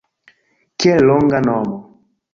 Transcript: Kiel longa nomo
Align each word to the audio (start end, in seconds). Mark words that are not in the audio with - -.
Kiel 0.79 0.99
longa 1.09 1.39
nomo 1.45 1.77